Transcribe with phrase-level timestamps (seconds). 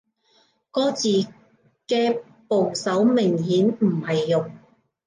[0.71, 1.27] 個字
[1.87, 4.49] 嘅部首明顯唔係肉